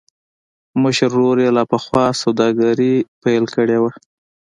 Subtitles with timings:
[0.81, 3.91] مشر ورور يې لا پخوا سوداګري پيل کړې وه.